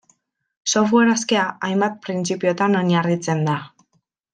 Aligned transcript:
Software 0.73 1.11
askea, 1.17 1.45
hainbat 1.69 2.01
printzipiotan 2.09 2.81
oinarritzen 2.83 3.49
da. 3.53 3.61